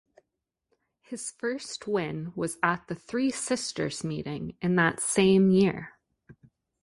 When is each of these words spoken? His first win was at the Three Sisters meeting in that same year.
His 1.03 1.29
first 1.37 1.87
win 1.87 2.33
was 2.35 2.57
at 2.63 2.87
the 2.87 2.95
Three 2.95 3.29
Sisters 3.29 4.03
meeting 4.03 4.57
in 4.59 4.75
that 4.77 4.99
same 4.99 5.51
year. 5.51 5.93